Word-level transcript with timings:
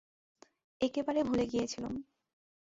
একেবারে 0.81 1.19
ভুলে 1.23 1.45
গিয়েছিলুম। 1.51 1.93